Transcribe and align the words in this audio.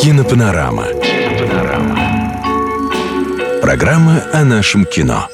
Кинопанорама. 0.00 0.86
Кинопанорама. 0.86 1.98
Программа 3.62 4.22
о 4.32 4.44
нашем 4.44 4.84
кино. 4.84 5.28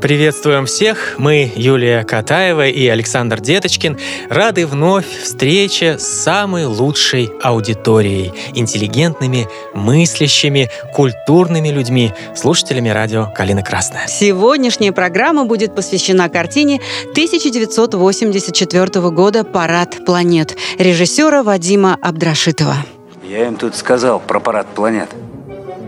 Приветствуем 0.00 0.64
всех! 0.64 1.16
Мы, 1.18 1.52
Юлия 1.54 2.04
Катаева 2.04 2.68
и 2.68 2.88
Александр 2.88 3.38
Деточкин, 3.38 3.98
рады 4.30 4.66
вновь 4.66 5.06
встрече 5.06 5.98
с 5.98 6.06
самой 6.06 6.64
лучшей 6.64 7.30
аудиторией, 7.42 8.32
интеллигентными, 8.54 9.46
мыслящими, 9.74 10.70
культурными 10.94 11.68
людьми, 11.68 12.14
слушателями 12.34 12.88
радио 12.88 13.26
«Калина 13.36 13.62
Красная». 13.62 14.06
Сегодняшняя 14.06 14.92
программа 14.92 15.44
будет 15.44 15.74
посвящена 15.74 16.30
картине 16.30 16.80
1984 17.10 19.10
года 19.10 19.44
«Парад 19.44 20.06
планет» 20.06 20.56
режиссера 20.78 21.42
Вадима 21.42 21.98
Абдрашитова. 22.00 22.76
Я 23.22 23.46
им 23.46 23.56
тут 23.56 23.76
сказал 23.76 24.18
про 24.18 24.40
парад 24.40 24.66
планет. 24.68 25.10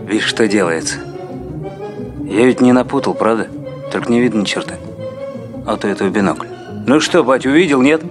Видишь, 0.05 0.27
что 0.27 0.47
делается. 0.47 0.97
Я 2.23 2.45
ведь 2.45 2.61
не 2.61 2.73
напутал, 2.73 3.15
правда? 3.15 3.47
Только 3.93 4.11
не 4.11 4.21
видно 4.21 4.41
ни 4.41 4.45
черта. 4.45 4.73
А 5.67 5.77
то 5.77 5.87
это 5.87 6.05
в 6.05 6.11
бинокль. 6.11 6.47
Ну 6.87 6.99
что, 6.99 7.23
бать, 7.23 7.45
увидел, 7.45 7.79
нет? 7.79 8.01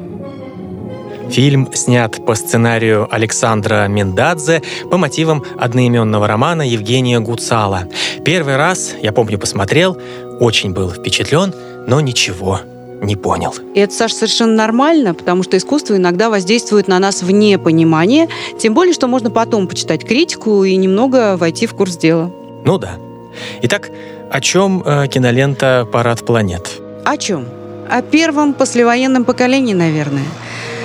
Фильм 1.28 1.68
снят 1.74 2.24
по 2.24 2.36
сценарию 2.36 3.08
Александра 3.10 3.88
Миндадзе 3.88 4.62
по 4.92 4.96
мотивам 4.96 5.42
одноименного 5.58 6.28
романа 6.28 6.62
Евгения 6.62 7.18
Гуцала. 7.18 7.88
Первый 8.24 8.56
раз, 8.56 8.94
я 9.02 9.10
помню, 9.10 9.40
посмотрел, 9.40 9.98
очень 10.38 10.72
был 10.72 10.88
впечатлен, 10.88 11.52
но 11.88 12.00
ничего 12.00 12.60
не 13.02 13.16
понял. 13.16 13.52
И 13.74 13.80
это, 13.80 13.92
Саша, 13.92 14.14
совершенно 14.14 14.54
нормально, 14.54 15.14
потому 15.14 15.42
что 15.42 15.56
искусство 15.56 15.96
иногда 15.96 16.30
воздействует 16.30 16.86
на 16.86 17.00
нас 17.00 17.24
вне 17.24 17.58
понимания, 17.58 18.28
тем 18.56 18.72
более, 18.72 18.94
что 18.94 19.08
можно 19.08 19.32
потом 19.32 19.66
почитать 19.66 20.04
критику 20.04 20.62
и 20.62 20.76
немного 20.76 21.36
войти 21.36 21.66
в 21.66 21.74
курс 21.74 21.96
дела. 21.96 22.30
Ну 22.64 22.78
да. 22.78 22.92
Итак, 23.62 23.90
о 24.32 24.40
чем 24.40 24.82
э, 24.82 25.08
кинолента 25.08 25.86
«Парад 25.92 26.24
планет»? 26.24 26.80
О 27.04 27.16
чем? 27.18 27.46
О 27.90 28.00
первом 28.00 28.54
послевоенном 28.54 29.24
поколении, 29.26 29.74
наверное. 29.74 30.24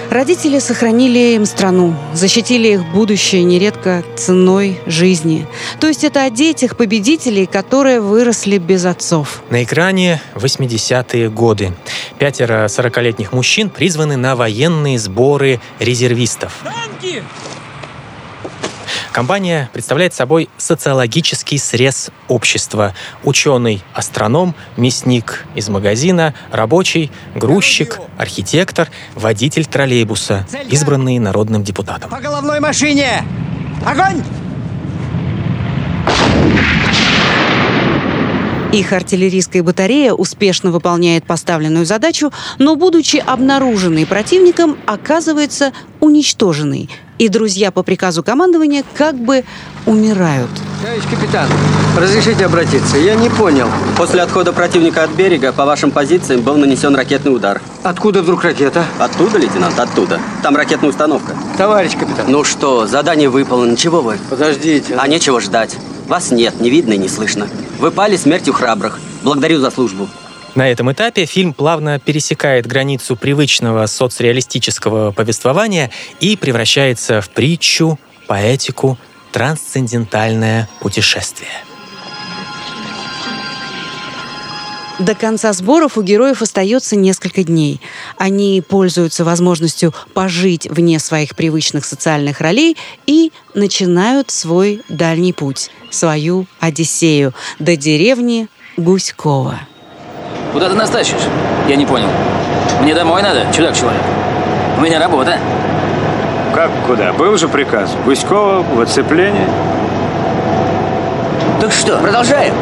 Родители 0.09 0.59
сохранили 0.59 1.36
им 1.36 1.45
страну, 1.45 1.95
защитили 2.14 2.70
их 2.70 2.86
будущее 2.92 3.44
нередко 3.44 4.04
ценой 4.17 4.80
жизни. 4.86 5.48
То 5.80 5.88
есть 5.88 6.04
это 6.04 6.23
о 6.23 6.30
детях 6.30 6.76
победителей, 6.76 7.45
которые 7.45 8.02
выросли 8.02 8.58
без 8.58 8.86
отцов. 8.86 9.42
На 9.50 9.64
экране 9.64 10.22
80-е 10.36 11.30
годы. 11.30 11.72
Пятеро 12.20 12.66
40-летних 12.66 13.32
мужчин 13.32 13.70
призваны 13.70 14.17
на 14.17 14.36
военные 14.36 15.00
сборы 15.00 15.61
резервистов. 15.80 16.64
Танки! 16.64 17.23
Компания 19.18 19.68
представляет 19.73 20.14
собой 20.14 20.48
социологический 20.58 21.58
срез 21.58 22.12
общества. 22.28 22.94
Ученый, 23.23 23.82
астроном, 23.96 24.54
мясник 24.78 25.44
из 25.56 25.70
магазина, 25.70 26.36
рабочий, 26.52 27.10
грузчик, 27.34 28.00
архитектор, 28.20 28.92
водитель 29.16 29.66
троллейбуса, 29.66 30.45
избранные 30.70 31.20
народным 31.20 31.64
депутатом. 31.64 32.12
По 32.12 32.20
головной 32.20 32.60
машине! 32.60 33.23
Огонь! 33.84 34.22
Их 38.72 38.94
артиллерийская 38.94 39.64
батарея 39.64 40.14
успешно 40.14 40.70
выполняет 40.70 41.26
поставленную 41.26 41.88
задачу, 41.88 42.32
но, 42.60 42.76
будучи 42.76 43.18
обнаруженной 43.18 44.06
противником, 44.06 44.78
оказывается 44.86 45.73
уничтоженной. 46.02 46.88
И 47.18 47.30
друзья 47.30 47.72
по 47.72 47.82
приказу 47.82 48.22
командования 48.23 48.84
как 48.96 49.16
бы 49.16 49.44
умирают. 49.88 50.50
Товарищ 50.84 51.04
капитан, 51.10 51.48
разрешите 51.98 52.45
обратиться? 52.45 52.98
Я 52.98 53.16
не 53.16 53.30
понял. 53.30 53.67
После 53.98 54.22
отхода 54.22 54.54
противника 54.54 55.04
от 55.04 55.10
берега 55.11 55.52
по 55.52 55.66
вашим 55.66 55.89
позициям 55.89 56.42
был 56.42 56.58
нанесен 56.58 56.95
ракетный 56.95 57.36
удар. 57.36 57.60
Откуда 57.82 58.22
вдруг 58.22 58.44
ракета? 58.44 58.86
Оттуда, 59.00 59.39
лейтенант, 59.39 59.80
оттуда. 59.80 60.20
Там 60.44 60.55
ракетная 60.55 60.92
установка. 60.92 61.36
Товарищ 61.58 61.94
капитан. 61.94 62.28
Ну 62.28 62.44
что, 62.44 62.86
задание 62.86 63.30
выполнено. 63.30 63.76
Чего 63.76 64.02
вы? 64.02 64.20
Подождите. 64.30 64.95
А 64.95 65.08
нечего 65.08 65.42
ждать. 65.42 65.76
Вас 66.08 66.30
нет, 66.30 66.61
не 66.61 66.70
видно 66.70 66.94
и 66.94 66.98
не 66.98 67.10
слышно. 67.10 67.48
Вы 67.80 67.89
пали 67.89 68.16
смертью 68.16 68.54
храбрых. 68.54 68.99
Благодарю 69.23 69.60
за 69.60 69.72
службу. 69.72 70.08
На 70.58 70.72
этом 70.72 70.92
этапе 70.92 71.28
фильм 71.28 71.54
плавно 71.54 72.00
пересекает 72.00 72.66
границу 72.66 73.16
привычного 73.16 73.86
соцреалистического 73.86 75.12
повествования 75.12 75.92
и 76.20 76.36
превращается 76.36 77.22
в 77.22 77.30
притчу, 77.30 78.00
поэтику, 78.26 78.98
трансцендентальное 79.32 80.67
путешествие. 80.80 81.52
До 84.98 85.14
конца 85.14 85.54
сборов 85.54 85.96
у 85.96 86.02
героев 86.02 86.42
остается 86.42 86.96
несколько 86.96 87.44
дней. 87.44 87.80
Они 88.17 88.64
пользуются 88.67 89.23
возможностью 89.23 89.94
пожить 90.16 90.66
вне 90.66 90.98
своих 90.98 91.36
привычных 91.36 91.86
социальных 91.86 92.42
ролей 92.42 92.78
и 93.06 93.32
начинают 93.54 94.32
свой 94.32 94.82
дальний 94.90 95.34
путь, 95.34 95.70
свою 95.92 96.48
Одиссею 96.60 97.36
до 97.60 97.76
деревни 97.76 98.48
Гуськова. 98.76 99.60
Куда 100.58 100.70
ты 100.70 100.76
нас 100.76 100.90
тащишь? 100.90 101.22
Я 101.68 101.76
не 101.76 101.86
понял. 101.86 102.10
Мне 102.82 102.95
домой 102.95 103.22
надо, 103.22 103.45
чудак-человек. 103.56 104.02
У 104.76 104.82
меня 104.82 104.98
работа. 104.98 105.38
Как 106.52 106.72
куда? 106.88 107.14
Был 107.14 107.38
же 107.38 107.48
приказ. 107.48 107.95
Гуськова 108.06 108.64
в 108.64 108.82
оцеплении. 108.82 109.46
Так 111.62 111.72
что, 111.72 112.00
продолжаем? 112.00 112.56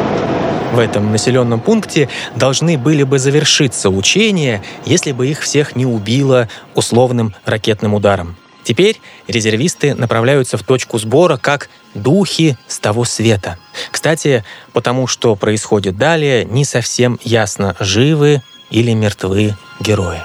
В 0.74 0.78
этом 0.78 1.10
населенном 1.10 1.58
пункте 1.58 2.10
должны 2.34 2.76
были 2.76 3.02
бы 3.02 3.18
завершиться 3.18 3.88
учения, 3.88 4.62
если 4.84 5.12
бы 5.12 5.28
их 5.28 5.40
всех 5.40 5.74
не 5.74 5.86
убило 5.86 6.50
условным 6.74 7.34
ракетным 7.46 7.94
ударом. 7.94 8.36
Теперь 8.66 9.00
резервисты 9.28 9.94
направляются 9.94 10.56
в 10.58 10.64
точку 10.64 10.98
сбора 10.98 11.36
как 11.36 11.70
духи 11.94 12.58
с 12.66 12.80
того 12.80 13.04
света. 13.04 13.58
Кстати, 13.92 14.44
потому 14.72 15.06
что 15.06 15.36
происходит 15.36 15.96
далее, 15.96 16.44
не 16.44 16.64
совсем 16.64 17.20
ясно, 17.22 17.76
живы 17.78 18.42
или 18.70 18.92
мертвы 18.92 19.54
герои. 19.78 20.20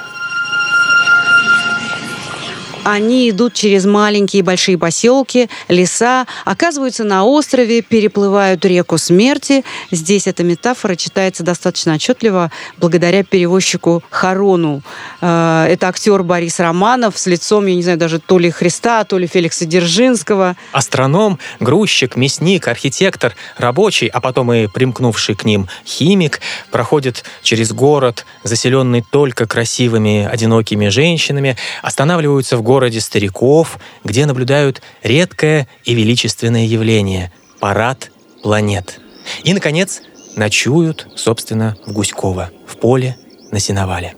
Они 2.83 3.29
идут 3.29 3.53
через 3.53 3.85
маленькие 3.85 4.39
и 4.39 4.43
большие 4.43 4.75
поселки, 4.75 5.49
леса, 5.67 6.25
оказываются 6.45 7.03
на 7.03 7.23
острове, 7.23 7.83
переплывают 7.83 8.65
реку 8.65 8.97
смерти. 8.97 9.63
Здесь 9.91 10.25
эта 10.25 10.43
метафора 10.43 10.95
читается 10.95 11.43
достаточно 11.43 11.93
отчетливо 11.93 12.51
благодаря 12.77 13.23
перевозчику 13.23 14.03
Харону. 14.09 14.81
Э, 15.21 15.67
это 15.69 15.89
актер 15.89 16.23
Борис 16.23 16.59
Романов 16.59 17.19
с 17.19 17.27
лицом, 17.27 17.67
я 17.67 17.75
не 17.75 17.83
знаю, 17.83 17.99
даже 17.99 18.19
то 18.19 18.39
ли 18.39 18.49
Христа, 18.49 19.03
то 19.03 19.19
ли 19.19 19.27
Феликса 19.27 19.65
Дзержинского. 19.65 20.57
Астроном, 20.71 21.37
грузчик, 21.59 22.15
мясник, 22.15 22.67
архитектор, 22.67 23.35
рабочий, 23.57 24.07
а 24.07 24.19
потом 24.21 24.51
и 24.53 24.65
примкнувший 24.65 25.35
к 25.35 25.45
ним 25.45 25.67
химик 25.85 26.41
проходит 26.71 27.25
через 27.43 27.73
город, 27.73 28.25
заселенный 28.43 29.05
только 29.07 29.45
красивыми, 29.45 30.27
одинокими 30.31 30.87
женщинами, 30.87 31.57
останавливаются 31.83 32.57
в 32.57 32.63
городе 32.63 32.70
стариков, 32.99 33.79
где 34.03 34.25
наблюдают 34.25 34.81
редкое 35.03 35.67
и 35.83 35.93
величественное 35.93 36.65
явление– 36.65 37.31
парад 37.61 38.11
планет. 38.41 38.99
И, 39.43 39.53
наконец, 39.53 40.01
ночуют, 40.35 41.07
собственно, 41.15 41.77
в 41.85 41.93
Гуськово, 41.93 42.49
в 42.67 42.75
поле 42.77 43.15
на 43.51 43.59
сеновале. 43.59 44.15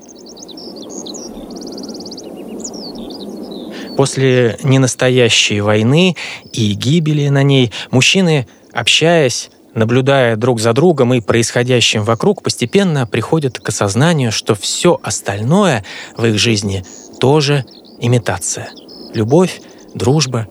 После 3.95 4.57
ненастоящей 4.63 5.59
войны 5.59 6.15
и 6.51 6.73
гибели 6.73 7.27
на 7.27 7.43
ней 7.43 7.71
мужчины, 7.91 8.47
общаясь, 8.71 9.51
наблюдая 9.75 10.35
друг 10.35 10.59
за 10.59 10.73
другом 10.73 11.13
и 11.13 11.19
происходящим 11.19 12.03
вокруг, 12.03 12.41
постепенно 12.41 13.05
приходят 13.05 13.59
к 13.59 13.69
осознанию, 13.69 14.31
что 14.31 14.55
все 14.55 14.99
остальное 15.03 15.83
в 16.17 16.25
их 16.25 16.39
жизни 16.39 16.83
тоже 17.19 17.65
имитация. 18.03 18.69
Любовь, 19.13 19.61
дружба, 19.95 20.47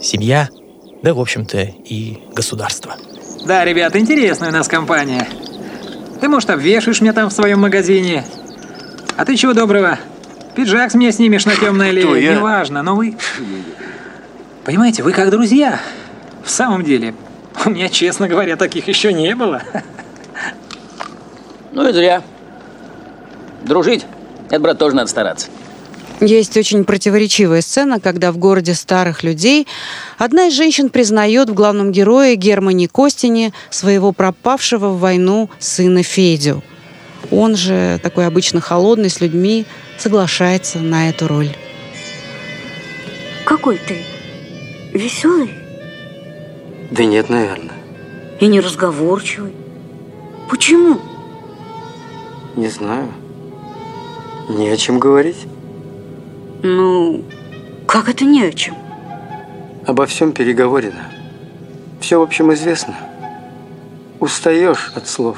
семья, 0.00 0.48
да, 1.02 1.12
в 1.12 1.20
общем-то, 1.20 1.60
и 1.60 2.18
государство. 2.34 2.96
Да, 3.44 3.64
ребята, 3.64 3.98
интересная 3.98 4.48
у 4.48 4.52
нас 4.52 4.68
компания. 4.68 5.28
Ты, 6.20 6.28
может, 6.28 6.48
обвешаешь 6.48 7.02
меня 7.02 7.12
там 7.12 7.28
в 7.28 7.32
своем 7.32 7.60
магазине? 7.60 8.24
А 9.16 9.24
ты 9.26 9.36
чего 9.36 9.52
доброго? 9.52 9.98
Пиджак 10.56 10.92
с 10.92 10.94
меня 10.94 11.12
снимешь 11.12 11.44
на 11.44 11.54
темной 11.54 11.90
аллее. 11.90 12.36
Неважно, 12.36 12.82
но 12.82 12.96
вы... 12.96 13.16
Понимаете, 14.64 15.02
вы 15.02 15.12
как 15.12 15.30
друзья. 15.30 15.80
В 16.42 16.48
самом 16.48 16.84
деле, 16.84 17.14
у 17.66 17.70
меня, 17.70 17.90
честно 17.90 18.28
говоря, 18.28 18.56
таких 18.56 18.88
еще 18.88 19.12
не 19.12 19.34
было. 19.34 19.62
Ну 21.72 21.86
и 21.86 21.92
зря. 21.92 22.22
Дружить, 23.62 24.06
это, 24.48 24.60
брат, 24.60 24.78
тоже 24.78 24.96
надо 24.96 25.10
стараться. 25.10 25.48
Есть 26.20 26.56
очень 26.56 26.84
противоречивая 26.84 27.60
сцена, 27.60 28.00
когда 28.00 28.32
в 28.32 28.38
городе 28.38 28.74
старых 28.74 29.22
людей 29.24 29.66
одна 30.16 30.46
из 30.46 30.54
женщин 30.54 30.88
признает 30.88 31.50
в 31.50 31.54
главном 31.54 31.92
герое 31.92 32.36
Германе 32.36 32.88
Костине 32.88 33.52
своего 33.70 34.12
пропавшего 34.12 34.88
в 34.88 35.00
войну 35.00 35.50
сына 35.58 36.02
Федю. 36.02 36.62
Он 37.30 37.56
же, 37.56 37.98
такой 38.02 38.26
обычно 38.26 38.60
холодный 38.60 39.10
с 39.10 39.20
людьми, 39.20 39.66
соглашается 39.98 40.78
на 40.78 41.08
эту 41.08 41.26
роль. 41.26 41.50
Какой 43.44 43.78
ты? 43.78 44.02
Веселый? 44.92 45.50
Да 46.90 47.04
нет, 47.04 47.28
наверное. 47.28 47.74
И 48.40 48.46
неразговорчивый? 48.46 49.52
Почему? 50.48 51.00
Не 52.56 52.68
знаю. 52.68 53.12
Не 54.48 54.68
о 54.68 54.76
чем 54.76 54.98
говорить. 54.98 55.46
Ну, 56.66 57.22
как 57.86 58.08
это 58.08 58.24
не 58.24 58.42
о 58.42 58.50
чем? 58.50 58.74
Обо 59.86 60.06
всем 60.06 60.32
переговорено. 60.32 61.10
Все, 62.00 62.18
в 62.18 62.22
общем, 62.22 62.54
известно. 62.54 62.96
Устаешь 64.18 64.90
от 64.94 65.06
слов. 65.06 65.36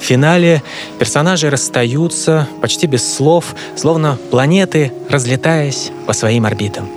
В 0.00 0.02
финале 0.02 0.62
персонажи 0.98 1.50
расстаются 1.50 2.48
почти 2.62 2.86
без 2.86 3.06
слов, 3.06 3.54
словно 3.76 4.18
планеты, 4.30 4.92
разлетаясь 5.10 5.92
по 6.06 6.14
своим 6.14 6.46
орбитам. 6.46 6.88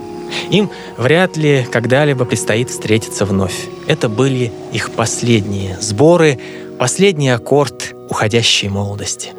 Им 0.48 0.70
вряд 0.96 1.36
ли 1.36 1.66
когда-либо 1.70 2.24
предстоит 2.24 2.70
встретиться 2.70 3.26
вновь. 3.26 3.68
Это 3.88 4.08
были 4.08 4.52
их 4.72 4.90
последние 4.92 5.76
сборы, 5.82 6.40
последний 6.78 7.28
аккорд 7.28 7.94
уходящей 8.08 8.70
молодости. 8.70 9.34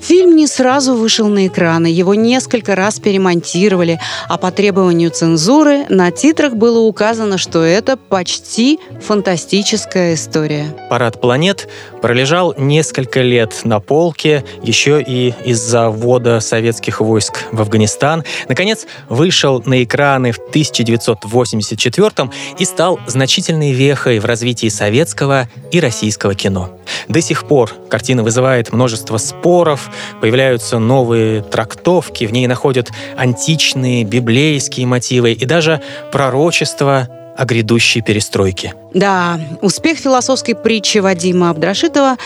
Фильм 0.00 0.34
не 0.34 0.46
сразу 0.46 0.94
вышел 0.94 1.28
на 1.28 1.46
экраны, 1.46 1.86
его 1.86 2.14
несколько 2.14 2.74
раз 2.74 2.98
перемонтировали, 2.98 4.00
а 4.28 4.38
по 4.38 4.50
требованию 4.50 5.10
цензуры 5.10 5.84
на 5.88 6.10
титрах 6.10 6.54
было 6.54 6.80
указано, 6.80 7.36
что 7.36 7.62
это 7.62 7.96
почти 7.96 8.80
фантастическая 9.06 10.14
история. 10.14 10.74
«Парад 10.88 11.20
планет» 11.20 11.68
пролежал 12.00 12.54
несколько 12.56 13.20
лет 13.20 13.60
на 13.64 13.80
полке, 13.80 14.44
еще 14.62 15.02
и 15.02 15.34
из-за 15.44 15.90
ввода 15.90 16.40
советских 16.40 17.00
войск 17.00 17.44
в 17.52 17.60
Афганистан. 17.60 18.24
Наконец, 18.48 18.86
вышел 19.08 19.62
на 19.66 19.84
экраны 19.84 20.32
в 20.32 20.38
1984 20.38 22.30
и 22.58 22.64
стал 22.64 22.98
значительной 23.06 23.72
вехой 23.72 24.18
в 24.18 24.24
развитии 24.24 24.68
советского 24.68 25.48
и 25.70 25.78
российского 25.78 26.34
кино. 26.34 26.70
До 27.08 27.20
сих 27.20 27.44
пор 27.46 27.72
картина 27.88 28.22
вызывает 28.22 28.72
множество 28.72 29.18
споров, 29.18 29.89
появляются 30.20 30.78
новые 30.78 31.42
трактовки, 31.42 32.24
в 32.24 32.32
ней 32.32 32.46
находят 32.46 32.90
античные, 33.16 34.04
библейские 34.04 34.86
мотивы 34.86 35.32
и 35.32 35.44
даже 35.44 35.80
пророчество 36.12 37.08
о 37.40 37.44
грядущей 37.46 38.02
перестройке. 38.02 38.74
Да, 38.92 39.40
успех 39.62 39.98
философской 39.98 40.54
притчи 40.54 40.98
Вадима 40.98 41.48
Абдрашитова 41.50 42.16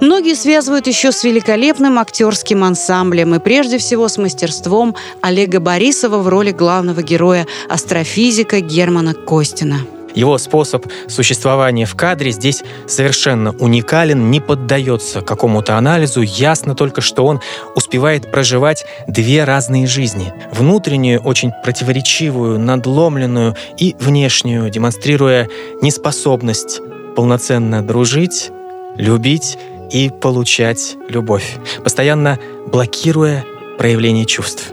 многие 0.00 0.34
связывают 0.34 0.88
еще 0.88 1.12
с 1.12 1.22
великолепным 1.22 1.98
актерским 1.98 2.64
ансамблем 2.64 3.34
и 3.36 3.38
прежде 3.38 3.78
всего 3.78 4.08
с 4.08 4.18
мастерством 4.18 4.96
Олега 5.22 5.60
Борисова 5.60 6.18
в 6.18 6.28
роли 6.28 6.50
главного 6.50 7.02
героя 7.02 7.46
астрофизика 7.68 8.60
Германа 8.60 9.14
Костина. 9.14 9.78
Его 10.14 10.38
способ 10.38 10.86
существования 11.08 11.86
в 11.86 11.94
кадре 11.94 12.30
здесь 12.30 12.62
совершенно 12.86 13.52
уникален, 13.52 14.30
не 14.30 14.40
поддается 14.40 15.20
какому-то 15.20 15.76
анализу, 15.76 16.22
ясно 16.22 16.74
только, 16.74 17.00
что 17.00 17.26
он 17.26 17.40
успевает 17.74 18.30
проживать 18.30 18.86
две 19.08 19.44
разные 19.44 19.86
жизни. 19.86 20.32
Внутреннюю, 20.52 21.20
очень 21.20 21.50
противоречивую, 21.64 22.58
надломленную 22.58 23.56
и 23.78 23.96
внешнюю, 23.98 24.70
демонстрируя 24.70 25.48
неспособность 25.80 26.80
полноценно 27.16 27.82
дружить, 27.82 28.50
любить 28.96 29.58
и 29.92 30.10
получать 30.10 30.96
любовь, 31.08 31.56
постоянно 31.82 32.38
блокируя 32.66 33.44
проявление 33.78 34.24
чувств. 34.24 34.72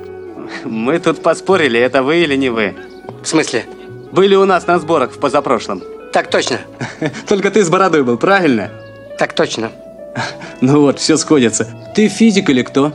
Мы 0.65 0.99
тут 0.99 1.21
поспорили, 1.21 1.79
это 1.79 2.03
вы 2.03 2.23
или 2.23 2.35
не 2.35 2.49
вы. 2.49 2.75
В 3.23 3.27
смысле? 3.27 3.65
Были 4.11 4.35
у 4.35 4.45
нас 4.45 4.67
на 4.67 4.79
сборах 4.79 5.11
в 5.11 5.19
позапрошлом. 5.19 5.81
Так 6.11 6.29
точно. 6.29 6.59
Только 7.27 7.51
ты 7.51 7.63
с 7.63 7.69
бородой 7.69 8.03
был, 8.03 8.17
правильно? 8.17 8.71
Так 9.17 9.33
точно. 9.33 9.71
Ну 10.63 10.81
вот, 10.81 10.99
все 10.99 11.17
сходится. 11.17 11.67
Ты 11.95 12.07
физик 12.07 12.51
или 12.51 12.61
кто? 12.61 12.93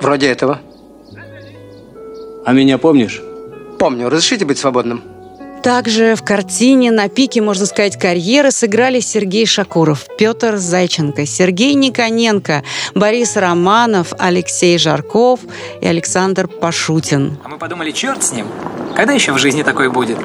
Вроде 0.00 0.28
этого. 0.28 0.60
А 2.44 2.52
меня 2.52 2.78
помнишь? 2.78 3.20
Помню. 3.80 4.08
Разрешите 4.08 4.44
быть 4.44 4.58
свободным? 4.58 5.02
Также 5.62 6.14
в 6.14 6.22
картине 6.22 6.90
на 6.90 7.08
пике, 7.08 7.40
можно 7.42 7.66
сказать, 7.66 7.98
карьеры 7.98 8.50
сыграли 8.50 9.00
Сергей 9.00 9.44
Шакуров, 9.44 10.06
Петр 10.16 10.56
Зайченко, 10.56 11.26
Сергей 11.26 11.74
Никоненко, 11.74 12.62
Борис 12.94 13.36
Романов, 13.36 14.12
Алексей 14.18 14.78
Жарков 14.78 15.40
и 15.80 15.86
Александр 15.86 16.48
Пашутин. 16.48 17.38
А 17.44 17.48
мы 17.48 17.58
подумали, 17.58 17.90
черт 17.90 18.22
с 18.22 18.32
ним. 18.32 18.46
Когда 18.96 19.12
еще 19.12 19.32
в 19.32 19.38
жизни 19.38 19.62
такое 19.62 19.90
будет? 19.90 20.18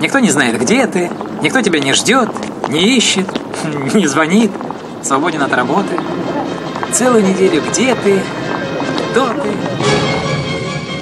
Никто 0.00 0.18
не 0.18 0.30
знает, 0.30 0.60
где 0.60 0.86
ты, 0.86 1.10
никто 1.42 1.62
тебя 1.62 1.80
не 1.80 1.94
ждет, 1.94 2.28
не 2.68 2.96
ищет, 2.96 3.26
не 3.94 4.06
звонит, 4.06 4.50
свободен 5.02 5.42
от 5.42 5.52
работы. 5.52 5.98
Целую 6.92 7.24
неделю 7.26 7.62
где 7.70 7.94
ты, 7.94 8.20
кто 9.10 9.28
ты? 9.28 10.15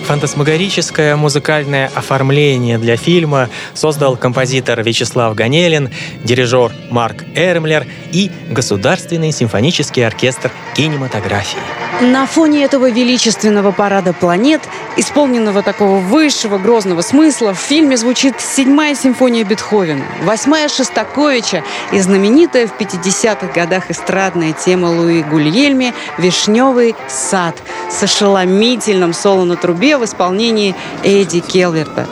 Фантасмагорическое 0.06 1.16
музыкальное 1.16 1.90
оформление 1.94 2.76
для 2.76 2.96
фильма 2.96 3.48
создал 3.72 4.16
композитор 4.16 4.82
Вячеслав 4.82 5.34
Ганелин, 5.34 5.88
дирижер 6.22 6.72
Марк 6.90 7.24
Эрмлер 7.34 7.86
и 8.12 8.30
Государственный 8.50 9.32
симфонический 9.32 10.06
оркестр 10.06 10.50
кинематографии. 10.74 11.58
На 12.02 12.26
фоне 12.26 12.64
этого 12.64 12.90
величественного 12.90 13.72
парада 13.72 14.12
планет, 14.12 14.60
исполненного 14.96 15.62
такого 15.62 15.98
высшего 15.98 16.58
грозного 16.58 17.02
смысла, 17.02 17.54
в 17.54 17.58
фильме 17.58 17.96
звучит 17.96 18.40
седьмая 18.40 18.94
симфония 18.94 19.44
Бетховена, 19.44 20.04
восьмая 20.22 20.68
Шостаковича 20.68 21.64
и 21.92 21.98
знаменитая 21.98 22.66
в 22.66 22.78
50-х 22.78 23.48
годах 23.54 23.90
эстрадная 23.90 24.52
тема 24.52 24.86
Луи 24.86 25.22
Гульельми 25.22 25.94
«Вишневый 26.18 26.94
сад» 27.08 27.56
с 27.90 28.02
ошеломительным 28.02 29.12
соло 29.12 29.44
на 29.44 29.56
трубе 29.56 29.96
в 29.96 30.04
исполнении 30.04 30.74
Эдди 31.02 31.40
Келверта. 31.40 32.08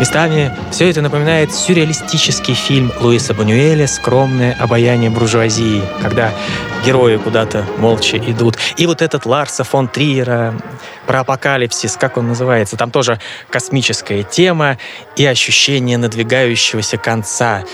Местами 0.00 0.50
все 0.70 0.88
это 0.88 1.02
напоминает 1.02 1.54
сюрреалистический 1.54 2.54
фильм 2.54 2.90
Луиса 3.00 3.34
Бунюэля 3.34 3.86
«Скромное 3.86 4.56
обаяние 4.58 5.10
буржуазии», 5.10 5.82
когда 6.00 6.32
герои 6.86 7.18
куда-то 7.18 7.66
молча 7.76 8.16
идут. 8.16 8.56
И 8.78 8.86
вот 8.86 9.02
этот 9.02 9.26
Ларса 9.26 9.62
фон 9.62 9.88
Триера 9.88 10.54
про 11.06 11.20
апокалипсис, 11.20 11.98
как 11.98 12.16
он 12.16 12.28
называется, 12.28 12.78
там 12.78 12.90
тоже 12.90 13.20
космическая 13.50 14.22
тема 14.22 14.78
и 15.16 15.26
ощущение 15.26 15.98
надвигающегося 15.98 16.96
конца. 16.96 17.64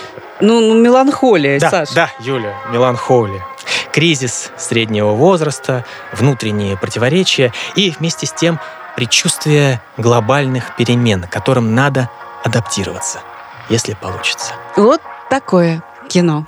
Ну, 0.40 0.60
ну 0.60 0.74
меланхолия, 0.74 1.60
да, 1.60 1.70
Саш. 1.70 1.90
Да, 1.90 2.10
Юля, 2.18 2.56
меланхолия. 2.72 3.46
Кризис 3.92 4.50
среднего 4.56 5.12
возраста, 5.12 5.84
внутренние 6.12 6.76
противоречия 6.76 7.52
и 7.76 7.94
вместе 7.96 8.26
с 8.26 8.32
тем 8.32 8.58
предчувствие 8.96 9.80
глобальных 9.96 10.74
перемен, 10.76 11.22
которым 11.30 11.74
надо 11.74 12.10
адаптироваться, 12.42 13.20
если 13.68 13.94
получится. 13.94 14.54
Вот 14.76 15.00
такое 15.30 15.82
кино. 16.08 16.46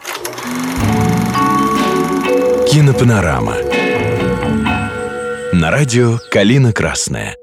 Кинопанорама. 2.70 3.54
На 5.52 5.70
радио 5.70 6.18
«Калина 6.30 6.72
Красная». 6.72 7.36